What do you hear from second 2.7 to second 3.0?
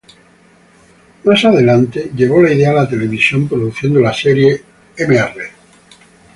a la